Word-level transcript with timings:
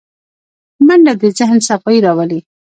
منډه 0.87 1.13
د 1.21 1.23
ذهن 1.37 1.59
صفايي 1.67 1.99
راولي 2.05 2.39